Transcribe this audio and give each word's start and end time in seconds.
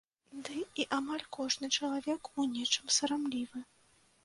Ды 0.45 0.55
і 0.83 0.85
амаль 0.99 1.21
кожны 1.37 1.69
чалавек 1.77 2.33
у 2.41 2.49
нечым 2.57 2.85
сарамлівы. 2.99 3.65